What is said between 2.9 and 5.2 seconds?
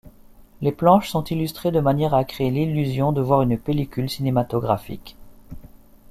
de voir une pellicule cinématographique.